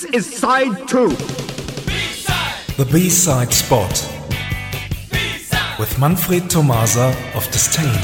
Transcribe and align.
This 0.00 0.14
is 0.14 0.38
side 0.38 0.88
two. 0.88 1.10
The 2.78 2.88
B-side 2.90 3.52
spot 3.52 3.90
with 5.78 5.98
Manfred 5.98 6.48
Tomasa 6.48 7.14
of 7.34 7.44
Disdain. 7.50 8.00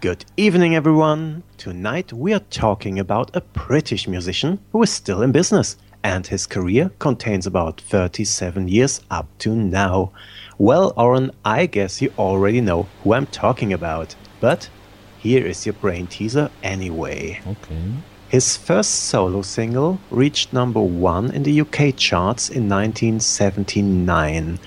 Good 0.00 0.24
evening, 0.38 0.74
everyone. 0.74 1.42
Tonight 1.58 2.14
we 2.14 2.32
are 2.32 2.40
talking 2.48 2.98
about 2.98 3.36
a 3.36 3.42
British 3.42 4.08
musician 4.08 4.58
who 4.72 4.82
is 4.82 4.90
still 4.90 5.20
in 5.20 5.32
business, 5.32 5.76
and 6.02 6.26
his 6.26 6.46
career 6.46 6.90
contains 6.98 7.46
about 7.46 7.82
37 7.82 8.68
years 8.68 9.02
up 9.10 9.28
to 9.40 9.54
now. 9.54 10.12
Well, 10.56 10.94
Oren, 10.96 11.32
I 11.44 11.66
guess 11.66 12.00
you 12.00 12.10
already 12.16 12.62
know 12.62 12.88
who 13.04 13.12
I'm 13.12 13.26
talking 13.26 13.74
about, 13.74 14.14
but 14.40 14.70
here 15.18 15.46
is 15.46 15.66
your 15.66 15.74
brain 15.74 16.06
teaser 16.06 16.50
anyway. 16.62 17.38
Okay. 17.46 17.92
His 18.32 18.56
first 18.56 19.10
solo 19.10 19.42
single 19.42 20.00
reached 20.10 20.54
number 20.54 20.80
one 20.80 21.30
in 21.32 21.42
the 21.42 21.60
UK 21.60 21.94
charts 21.94 22.48
in 22.48 22.66
1979. 22.66 24.58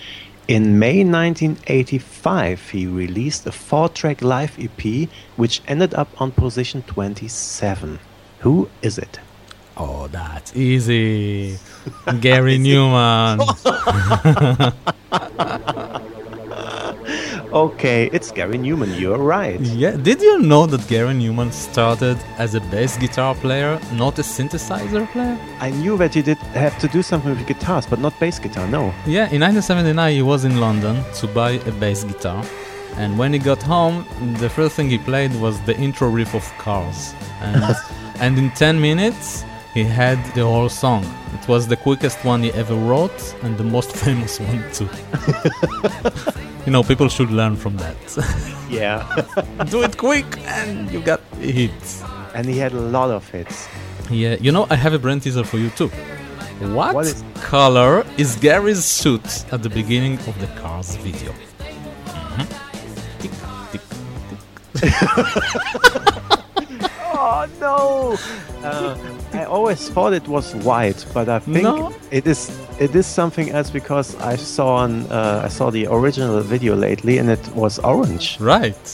In 0.47 0.77
May 0.77 1.03
1985, 1.03 2.69
he 2.69 2.85
released 2.85 3.47
a 3.47 3.51
four 3.51 3.89
track 3.89 4.21
live 4.21 4.55
EP 4.59 5.09
which 5.35 5.63
ended 5.67 5.95
up 5.95 6.09
on 6.21 6.31
position 6.31 6.83
27. 6.83 7.97
Who 8.41 8.69
is 8.83 8.99
it? 8.99 9.19
Oh, 9.75 10.09
that's 10.09 10.55
easy. 10.55 11.57
Gary 12.21 12.59
Numan. 12.65 13.41
Okay, 17.55 18.09
it's 18.11 18.31
Gary 18.31 18.57
Numan, 18.57 18.99
you're 18.99 19.17
right. 19.17 19.57
yeah. 19.61 19.91
Did 19.91 20.21
you 20.21 20.41
know 20.41 20.65
that 20.65 20.85
Gary 20.89 21.13
Numan 21.13 21.53
started 21.53 22.17
as 22.37 22.53
a 22.53 22.59
bass 22.59 22.97
guitar 22.97 23.33
player, 23.33 23.79
not 23.93 24.19
a 24.19 24.23
synthesizer 24.23 25.09
player? 25.13 25.39
I 25.61 25.69
knew 25.69 25.95
that 25.99 26.13
he 26.13 26.21
did 26.21 26.37
have 26.53 26.77
to 26.79 26.89
do 26.89 27.01
something 27.01 27.29
with 27.29 27.47
guitars, 27.47 27.85
but 27.85 27.99
not 27.99 28.19
bass 28.19 28.39
guitar, 28.39 28.67
no. 28.67 28.93
Yeah, 29.07 29.29
in 29.31 29.39
1979 29.39 30.13
he 30.15 30.21
was 30.21 30.43
in 30.43 30.59
London 30.59 31.01
to 31.13 31.27
buy 31.27 31.51
a 31.51 31.71
bass 31.71 32.03
guitar. 32.03 32.43
And 32.97 33.17
when 33.17 33.31
he 33.31 33.39
got 33.39 33.63
home, 33.63 34.05
the 34.41 34.49
first 34.49 34.75
thing 34.75 34.89
he 34.89 34.97
played 34.97 35.33
was 35.39 35.57
the 35.61 35.77
intro 35.77 36.09
riff 36.09 36.35
of 36.35 36.43
Cars. 36.57 37.13
And, 37.39 37.73
and 38.19 38.37
in 38.37 38.51
10 38.51 38.81
minutes, 38.81 39.45
he 39.73 39.85
had 39.85 40.17
the 40.35 40.43
whole 40.43 40.67
song. 40.67 41.05
It 41.33 41.47
was 41.47 41.69
the 41.69 41.77
quickest 41.77 42.25
one 42.25 42.43
he 42.43 42.51
ever 42.51 42.75
wrote 42.75 43.33
and 43.43 43.57
the 43.57 43.63
most 43.63 43.95
famous 44.03 44.41
one 44.41 44.61
too. 44.73 44.89
you 46.65 46.71
know, 46.71 46.83
people 46.83 47.07
should 47.09 47.31
learn 47.31 47.55
from 47.55 47.77
that. 47.77 47.95
Yeah. 48.69 49.05
Do 49.69 49.83
it 49.83 49.95
quick 49.97 50.25
and 50.47 50.89
you 50.91 50.99
got 50.99 51.21
hits. 51.39 52.01
and 52.33 52.47
he 52.47 52.57
had 52.57 52.73
a 52.73 52.79
lot 52.81 53.11
of 53.11 53.29
hits. 53.29 53.67
Yeah, 54.09 54.35
you 54.41 54.51
know, 54.51 54.65
I 54.71 54.75
have 54.75 54.93
a 54.93 54.99
brand 54.99 55.21
teaser 55.21 55.43
for 55.43 55.57
you 55.59 55.69
too. 55.69 55.89
What, 56.73 56.95
What 56.95 57.05
is- 57.05 57.23
color 57.41 58.03
is 58.17 58.35
Gary's 58.37 58.83
suit 58.83 59.45
at 59.53 59.61
the 59.61 59.69
beginning 59.69 60.17
of 60.27 60.35
the 60.39 60.47
Cars 60.61 60.95
video? 60.95 61.31
Mm-hmm. 64.81 66.21
Oh 67.37 67.47
no! 67.59 68.17
Uh, 68.65 68.97
I 69.33 69.43
always 69.43 69.89
thought 69.89 70.13
it 70.13 70.25
was 70.27 70.55
white, 70.55 71.05
but 71.13 71.27
I 71.27 71.39
think 71.39 71.63
No. 71.63 71.93
it 72.09 72.25
is 72.27 72.49
it 72.79 72.95
is 72.95 73.05
something 73.05 73.49
else 73.49 73.69
because 73.69 74.15
I 74.21 74.37
saw 74.37 74.75
on 74.75 74.91
uh, 75.11 75.41
I 75.43 75.49
saw 75.49 75.69
the 75.69 75.85
original 75.87 76.39
video 76.41 76.75
lately 76.75 77.17
and 77.17 77.29
it 77.29 77.45
was 77.53 77.77
orange. 77.79 78.39
Right. 78.39 78.87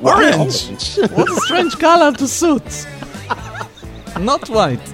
Why 0.00 0.32
Orange. 0.32 0.96
what 1.16 1.28
a 1.30 1.36
strange 1.46 1.78
color 1.78 2.12
to 2.12 2.26
suit. 2.26 2.86
Not 4.18 4.48
white. 4.48 4.86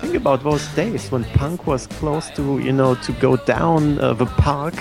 Think 0.00 0.14
about 0.16 0.42
those 0.42 0.66
days 0.74 1.12
when 1.12 1.24
punk 1.38 1.66
was 1.66 1.86
close 1.86 2.28
to 2.30 2.58
you 2.58 2.72
know 2.72 2.96
to 3.06 3.12
go 3.20 3.36
down 3.36 4.00
uh, 4.00 4.14
the 4.14 4.26
park, 4.26 4.74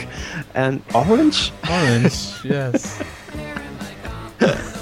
and 0.56 0.82
orange. 0.96 1.52
Orange, 1.70 2.44
yes. 2.44 3.04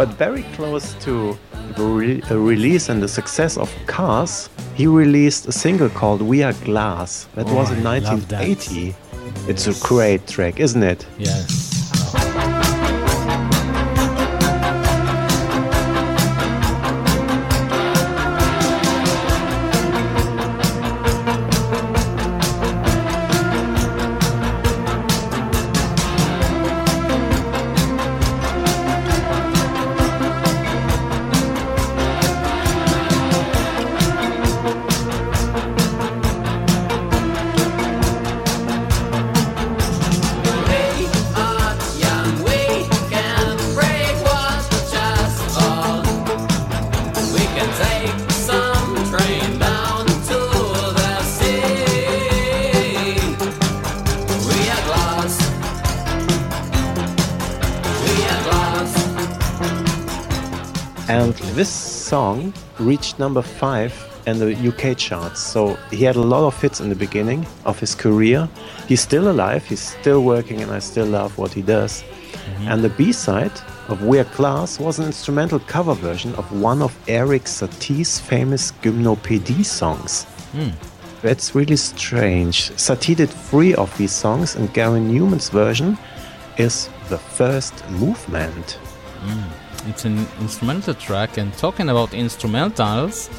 but 0.00 0.08
very 0.16 0.44
close 0.56 0.94
to 0.94 1.38
the 1.76 1.84
re- 1.84 2.22
release 2.30 2.88
and 2.88 3.02
the 3.02 3.06
success 3.08 3.58
of 3.58 3.70
Cars, 3.86 4.48
he 4.74 4.86
released 4.86 5.46
a 5.46 5.52
single 5.52 5.90
called 5.90 6.22
We 6.22 6.42
Are 6.42 6.54
Glass. 6.64 7.28
That 7.34 7.46
Oh, 7.48 7.54
was 7.56 7.70
in 7.70 7.86
I 7.86 7.98
love 7.98 8.26
that. 8.28 8.40
1980. 8.40 8.96
It's 9.46 9.66
a 9.66 9.74
great 9.86 10.26
track, 10.26 10.58
isn't 10.58 10.82
it? 10.82 11.04
Yes. 11.18 11.69
And 61.10 61.34
this 61.56 61.68
song 61.68 62.54
reached 62.78 63.18
number 63.18 63.42
five 63.42 63.92
in 64.26 64.38
the 64.38 64.54
UK 64.54 64.96
charts. 64.96 65.40
So 65.40 65.76
he 65.90 66.04
had 66.04 66.14
a 66.14 66.20
lot 66.20 66.46
of 66.46 66.62
hits 66.62 66.80
in 66.80 66.88
the 66.88 66.94
beginning 66.94 67.44
of 67.64 67.80
his 67.80 67.96
career. 67.96 68.48
He's 68.86 69.00
still 69.00 69.28
alive, 69.28 69.64
he's 69.64 69.80
still 69.80 70.22
working, 70.22 70.60
and 70.62 70.70
I 70.70 70.78
still 70.78 71.06
love 71.06 71.36
what 71.36 71.52
he 71.52 71.62
does. 71.62 72.02
Mm-hmm. 72.02 72.68
And 72.68 72.84
the 72.84 72.90
B 72.90 73.10
side 73.10 73.50
of 73.88 74.04
We're 74.04 74.22
Glass 74.36 74.78
was 74.78 75.00
an 75.00 75.06
instrumental 75.06 75.58
cover 75.58 75.94
version 75.94 76.32
of 76.36 76.46
one 76.52 76.80
of 76.80 76.96
Erik 77.08 77.44
Satie's 77.44 78.20
famous 78.20 78.70
Gymnopédie 78.82 79.64
songs. 79.64 80.24
Hmm. 80.52 80.70
That's 81.22 81.56
really 81.56 81.76
strange. 81.76 82.70
Satie 82.76 83.16
did 83.16 83.30
three 83.30 83.74
of 83.74 83.90
these 83.98 84.12
songs, 84.12 84.54
and 84.54 84.72
Gary 84.72 85.00
Numan's 85.00 85.48
version 85.48 85.98
is 86.56 86.88
the 87.08 87.18
first 87.18 87.74
movement. 87.90 88.78
Hmm. 89.22 89.69
It's 89.86 90.04
an 90.04 90.26
instrumental 90.40 90.94
track, 90.94 91.38
and 91.38 91.52
talking 91.54 91.88
about 91.88 92.10
instrumentals, 92.10 93.30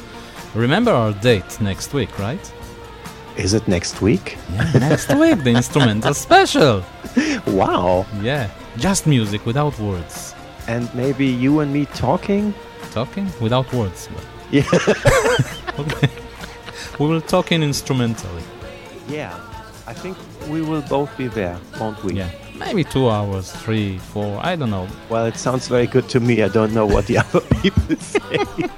remember 0.54 0.90
our 0.90 1.12
date 1.12 1.60
next 1.60 1.94
week, 1.94 2.18
right? 2.18 2.52
Is 3.36 3.54
it 3.54 3.66
next 3.68 4.02
week? 4.02 4.36
Yeah, 4.52 4.70
next 4.78 5.08
week, 5.14 5.42
the 5.44 5.50
instrumental 5.50 6.14
special. 6.26 6.84
Wow! 7.46 8.04
Yeah, 8.20 8.50
just 8.76 9.06
music 9.06 9.46
without 9.46 9.78
words. 9.78 10.34
And 10.68 10.92
maybe 10.94 11.26
you 11.26 11.60
and 11.60 11.72
me 11.72 11.86
talking? 11.86 12.52
Talking 12.90 13.28
without 13.40 13.72
words. 13.72 14.08
But 14.14 14.24
Yeah. 14.52 14.64
okay. 15.78 16.08
we 16.98 17.06
will 17.06 17.22
talk 17.22 17.52
in 17.52 17.62
instrumentally. 17.62 18.42
yeah. 19.08 19.38
I 19.84 19.94
think 19.94 20.16
we 20.48 20.62
will 20.62 20.82
both 20.82 21.10
be 21.18 21.26
there, 21.26 21.58
won't 21.80 22.02
we? 22.04 22.14
Yeah, 22.14 22.30
maybe 22.66 22.84
two 22.84 23.08
hours, 23.08 23.50
three, 23.52 23.98
four. 23.98 24.38
I 24.42 24.56
don't 24.56 24.70
know. 24.70 24.88
Well, 25.08 25.26
it 25.26 25.36
sounds 25.36 25.68
very 25.68 25.86
good 25.86 26.08
to 26.10 26.20
me. 26.20 26.42
I 26.42 26.48
don't 26.48 26.72
know 26.72 26.86
what 26.86 27.06
the 27.06 27.18
other 27.24 27.40
people 27.40 27.96
say. 27.96 28.20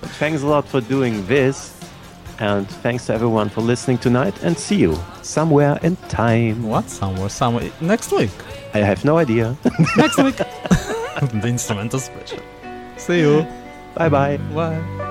but 0.00 0.10
thanks 0.18 0.42
a 0.42 0.46
lot 0.46 0.66
for 0.66 0.80
doing 0.80 1.26
this. 1.26 1.76
And 2.38 2.66
thanks 2.82 3.06
to 3.06 3.14
everyone 3.14 3.50
for 3.50 3.60
listening 3.60 3.98
tonight. 3.98 4.34
And 4.42 4.56
see 4.58 4.76
you 4.76 4.98
somewhere 5.22 5.78
in 5.82 5.96
time. 6.08 6.62
What? 6.62 6.88
Somewhere, 6.88 7.28
somewhere. 7.28 7.70
Next 7.80 8.12
week. 8.12 8.30
I 8.72 8.78
have 8.78 9.04
no 9.04 9.18
idea. 9.18 9.56
Next 9.96 10.16
week. 10.16 10.36
the 10.36 11.42
instrumental 11.44 11.98
special. 11.98 12.38
See 12.96 13.20
you. 13.20 13.46
bye 13.94 14.08
bye. 14.08 14.38
Bye. 14.54 15.06